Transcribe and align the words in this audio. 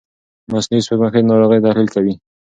مصنوعي 0.51 0.81
سپوږمکۍ 0.85 1.21
د 1.23 1.27
ناروغۍ 1.29 1.59
تحلیل 1.65 1.89
کوي. 1.95 2.13